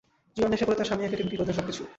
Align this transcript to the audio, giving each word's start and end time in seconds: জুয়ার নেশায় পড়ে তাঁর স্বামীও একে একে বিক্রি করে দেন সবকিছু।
জুয়ার 0.35 0.51
নেশায় 0.51 0.67
পড়ে 0.67 0.77
তাঁর 0.79 0.87
স্বামীও 0.89 1.05
একে 1.07 1.15
একে 1.17 1.23
বিক্রি 1.25 1.37
করে 1.37 1.47
দেন 1.47 1.55
সবকিছু। 1.59 1.83